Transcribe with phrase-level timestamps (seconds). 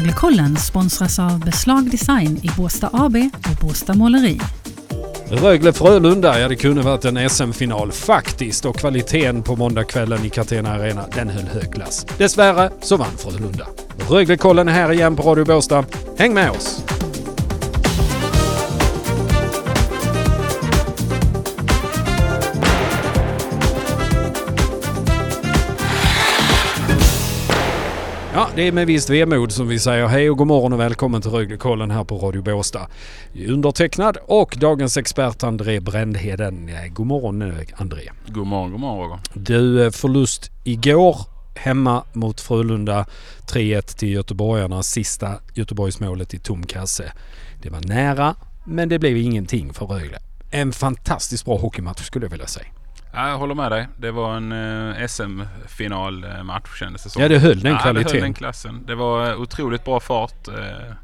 [0.00, 4.40] Röglekollen sponsras av Beslag Design i Båstad AB och Båstad Måleri.
[5.30, 11.04] Rögle-Frölunda, ja det kunde varit en SM-final faktiskt och kvaliteten på måndagskvällen i Catena Arena,
[11.14, 12.06] den höll hög klass.
[12.18, 13.66] Dessvärre så vann Frölunda.
[14.08, 15.84] Röglekollen är här igen på Radio Båstad.
[16.18, 16.79] Häng med oss!
[28.34, 31.22] Ja, det är med visst vemod som vi säger hej och god morgon och välkommen
[31.22, 32.86] till Röglekollen här på Radio Båstad.
[33.48, 36.70] Undertecknad och dagens expert André Brändheden.
[36.90, 38.02] God morgon eh, André.
[38.26, 39.20] God morgon, god morgon Roger.
[39.34, 41.16] Du, eh, förlust igår
[41.54, 43.06] hemma mot Frölunda.
[43.46, 44.82] 3-1 till göteborgarna.
[44.82, 47.12] Sista Göteborgsmålet i tom kasse.
[47.62, 50.18] Det var nära men det blev ingenting för Rögle.
[50.50, 52.66] En fantastiskt bra hockeymatch skulle jag vilja säga.
[53.12, 53.88] Ja, jag håller med dig.
[53.96, 57.22] Det var en eh, SM-finalmatch kändes det som.
[57.22, 58.12] Ja, det höll den ja, kvaliteten.
[58.12, 58.84] Det höll den klassen.
[58.86, 60.48] Det var eh, otroligt bra fart.
[60.48, 60.94] Eh,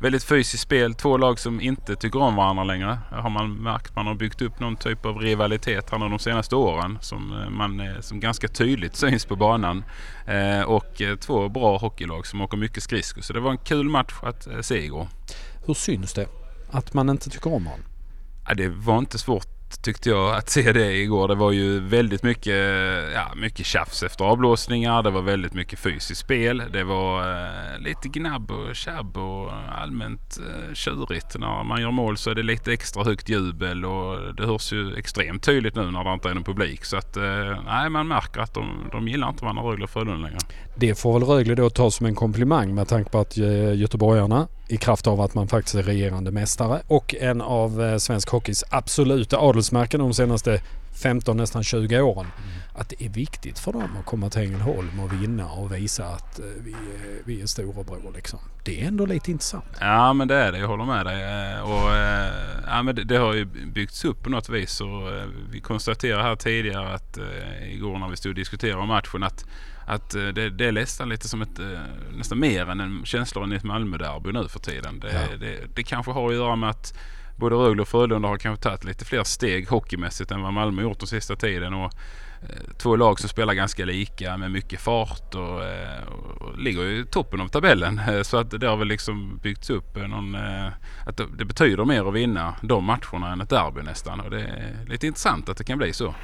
[0.00, 0.94] väldigt fysiskt spel.
[0.94, 2.98] Två lag som inte tycker om varandra längre.
[3.10, 3.96] Har man märkt.
[3.96, 6.98] Man har byggt upp någon typ av rivalitet här de senaste åren.
[7.00, 9.84] Som, eh, man, eh, som ganska tydligt syns på banan.
[10.26, 13.22] Eh, och eh, två bra hockeylag som åker mycket skridskor.
[13.22, 15.08] Så det var en kul match att eh, se igår.
[15.66, 16.26] Hur syns det
[16.70, 17.86] att man inte tycker om varandra?
[18.48, 21.28] Ja, det var inte svårt tyckte jag att se det igår.
[21.28, 22.54] Det var ju väldigt mycket,
[23.14, 25.02] ja, mycket tjafs efter avblåsningar.
[25.02, 26.62] Det var väldigt mycket fysiskt spel.
[26.72, 31.38] Det var eh, lite gnabb och tjabb och allmänt eh, tjurigt.
[31.38, 34.96] När man gör mål så är det lite extra högt jubel och det hörs ju
[34.96, 36.84] extremt tydligt nu när det inte är någon publik.
[36.84, 40.26] Så att eh, nej, man märker att de, de gillar inte varandra Rögle och Frölunda
[40.26, 40.38] längre.
[40.76, 44.48] Det får väl Rögle då ta som en komplimang med tanke på att eh, göteborgarna
[44.68, 48.64] i kraft av att man faktiskt är regerande mästare och en av eh, svensk hockeys
[48.70, 50.60] absoluta adelsmärken de senaste
[51.02, 52.26] 15, nästan 20 åren.
[52.36, 52.58] Mm.
[52.74, 56.38] Att det är viktigt för dem att komma till Ängelholm och vinna och visa att
[56.38, 58.38] eh, vi, är, vi är storebror liksom.
[58.64, 59.64] Det är ändå lite intressant.
[59.80, 61.60] Ja men det är det, jag håller med dig.
[61.60, 61.90] Och,
[62.66, 65.08] ja, men det, det har ju byggts upp på något vis och
[65.50, 67.18] vi konstaterade här tidigare att
[67.70, 69.46] igår när vi stod och diskuterade matchen att
[69.86, 71.60] att det, det är nästan lite som ett,
[72.16, 75.00] nästan mer än en känsla än ett Malmö-derby nu för tiden.
[75.00, 75.36] Det, ja.
[75.36, 76.94] det, det, kanske har att göra med att
[77.36, 80.98] både Rögle och Frölunda har kanske tagit lite fler steg hockeymässigt än vad Malmö gjort
[80.98, 81.74] den sista tiden.
[81.74, 81.92] Och,
[82.42, 86.06] eh, två lag som spelar ganska lika med mycket fart och, eh,
[86.40, 88.00] och, ligger i toppen av tabellen.
[88.08, 90.34] Eh, så att det har väl liksom byggts upp någon,
[91.06, 94.20] att det betyder mer att vinna de matcherna än ett derby nästan.
[94.20, 96.14] Och det är lite intressant att det kan bli så.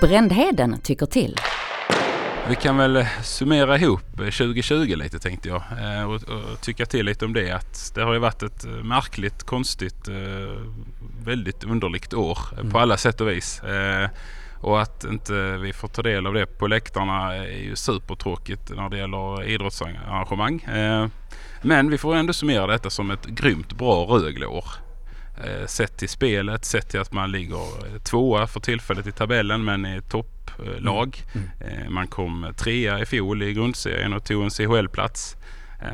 [0.00, 1.36] Brändheden tycker till.
[2.48, 5.62] Vi kan väl summera ihop 2020 lite tänkte jag
[6.08, 7.50] och, och tycka till lite om det.
[7.50, 10.08] Att det har ju varit ett märkligt, konstigt,
[11.24, 12.70] väldigt underligt år mm.
[12.70, 13.62] på alla sätt och vis.
[14.60, 18.88] Och att inte vi får ta del av det på läktarna är ju supertråkigt när
[18.88, 20.66] det gäller idrottsarrangemang.
[21.62, 24.64] Men vi får ändå summera detta som ett grymt bra Rögleår.
[25.66, 30.00] Sett till spelet, sett till att man ligger tvåa för tillfället i tabellen men är
[30.46, 31.22] topplag.
[31.34, 31.50] Mm.
[31.60, 31.94] Mm.
[31.94, 35.36] Man kom trea i fjol i grundserien och tog en CHL-plats.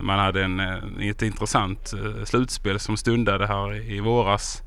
[0.03, 0.61] Man hade en,
[1.01, 1.93] ett intressant
[2.25, 4.63] slutspel som stundade här i våras.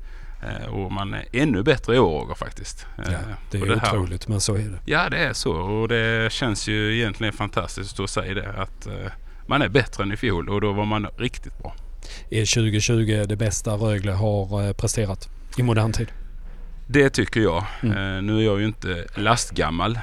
[0.68, 2.86] Och man är ännu bättre i år faktiskt.
[2.96, 3.02] Ja,
[3.50, 4.78] det är det otroligt men så är det.
[4.84, 8.52] Ja det är så och det känns ju egentligen fantastiskt att stå och säga det.
[8.52, 8.88] Att
[9.46, 11.74] man är bättre än i fjol och då var man riktigt bra.
[12.30, 15.28] Är 2020 det bästa Rögle har presterat
[15.58, 16.08] i modern tid?
[16.86, 17.64] Det tycker jag.
[17.82, 18.26] Mm.
[18.26, 19.98] nu är jag ju inte lastgammal.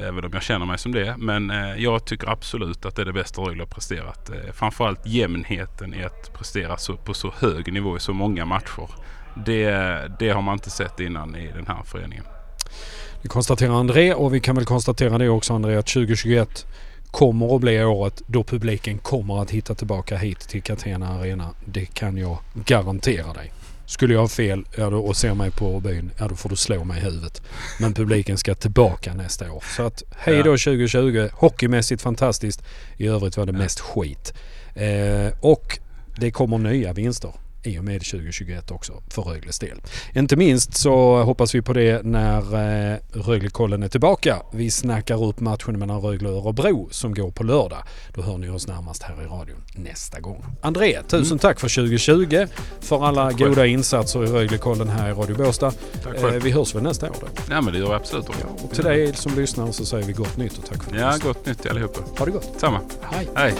[0.00, 1.14] Även om jag känner mig som det.
[1.18, 4.30] Men jag tycker absolut att det är det bästa Rögle har presterat.
[4.52, 8.88] framförallt jämnheten i att prestera så, på så hög nivå i så många matcher.
[9.34, 9.70] Det,
[10.18, 12.24] det har man inte sett innan i den här föreningen.
[13.22, 16.66] Det konstaterar André och vi kan väl konstatera det också André att 2021
[17.10, 21.50] kommer att bli året då publiken kommer att hitta tillbaka hit till Catena Arena.
[21.64, 23.52] Det kan jag garantera dig.
[23.92, 26.56] Skulle jag ha fel ja, då, och ser mig på byn, ja då får du
[26.56, 27.42] slå mig i huvudet.
[27.80, 29.64] Men publiken ska tillbaka nästa år.
[29.76, 31.28] Så att hej då 2020.
[31.32, 32.62] Hockeymässigt fantastiskt.
[32.96, 34.34] I övrigt var det mest skit.
[34.74, 35.78] Eh, och
[36.16, 37.32] det kommer nya vinster
[37.62, 39.80] i och med 2021 också för Rögles del.
[40.14, 42.38] Inte minst så hoppas vi på det när
[42.92, 44.42] eh, Röglekollen är tillbaka.
[44.52, 47.82] Vi snackar upp matchen mellan Rögle och Örebro som går på lördag.
[48.14, 50.44] Då hör ni oss närmast här i radion nästa gång.
[50.60, 51.38] André, tusen mm.
[51.38, 52.46] tack för 2020.
[52.80, 55.72] För alla tack goda insatser i Röglekollen här i Radio Båstad.
[56.16, 57.26] Eh, vi hörs väl nästa år då?
[57.50, 58.26] Ja men det gör vi absolut.
[58.28, 61.16] Ja, och till dig som lyssnar så säger vi gott nytt och tack för Ja,
[61.22, 62.00] gott nytt allihopa.
[62.18, 62.50] Ha det gott.
[62.56, 62.80] Samma.
[63.02, 63.28] Hej.
[63.34, 63.54] Hej.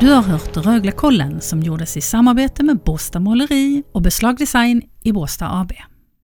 [0.00, 5.12] Du har hört Röglekollen som gjordes i samarbete med Båstad Måleri och Beslag Design i
[5.12, 5.72] Båstad AB.